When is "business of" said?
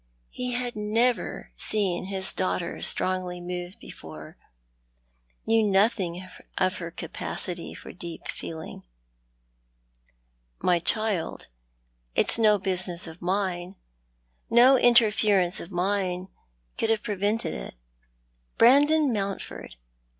12.57-13.21